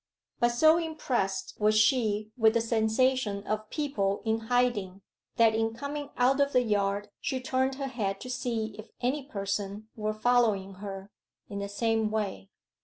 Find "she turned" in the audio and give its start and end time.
7.19-7.75